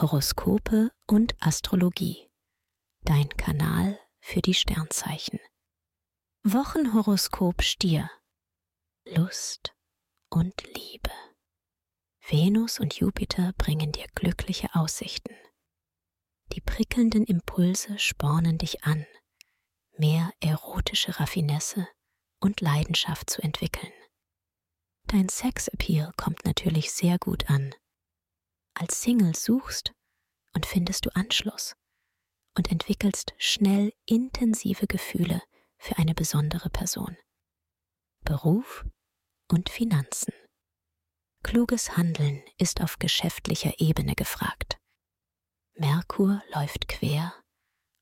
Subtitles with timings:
[0.00, 2.30] Horoskope und Astrologie.
[3.02, 5.40] Dein Kanal für die Sternzeichen.
[6.44, 8.08] Wochenhoroskop Stier.
[9.04, 9.74] Lust
[10.30, 11.10] und Liebe.
[12.28, 15.34] Venus und Jupiter bringen dir glückliche Aussichten.
[16.52, 19.04] Die prickelnden Impulse spornen dich an,
[19.96, 21.88] mehr erotische Raffinesse
[22.38, 23.92] und Leidenschaft zu entwickeln.
[25.08, 27.74] Dein Sexappeal kommt natürlich sehr gut an.
[28.80, 29.92] Als Single suchst
[30.54, 31.74] und findest du Anschluss
[32.56, 35.42] und entwickelst schnell intensive Gefühle
[35.78, 37.16] für eine besondere Person.
[38.24, 38.84] Beruf
[39.50, 40.32] und Finanzen.
[41.42, 44.78] Kluges Handeln ist auf geschäftlicher Ebene gefragt.
[45.74, 47.34] Merkur läuft quer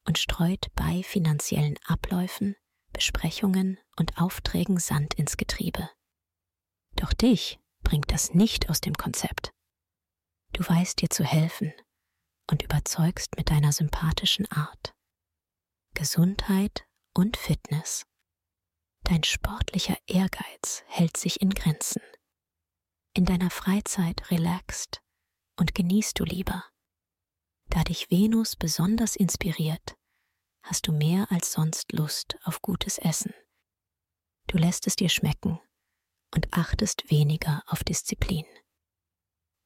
[0.06, 2.54] und streut bei finanziellen Abläufen,
[2.92, 5.88] Besprechungen und Aufträgen Sand ins Getriebe.
[6.96, 9.55] Doch dich bringt das nicht aus dem Konzept.
[10.56, 11.74] Du weißt dir zu helfen
[12.50, 14.94] und überzeugst mit deiner sympathischen Art.
[15.92, 18.06] Gesundheit und Fitness.
[19.02, 22.00] Dein sportlicher Ehrgeiz hält sich in Grenzen.
[23.12, 25.02] In deiner Freizeit relaxst
[25.56, 26.64] und genießt du lieber.
[27.68, 29.94] Da dich Venus besonders inspiriert,
[30.62, 33.34] hast du mehr als sonst Lust auf gutes Essen.
[34.46, 35.60] Du lässt es dir schmecken
[36.34, 38.46] und achtest weniger auf Disziplin.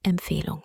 [0.02, 0.64] Empfehlung.